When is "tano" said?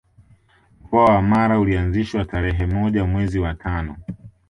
3.53-3.97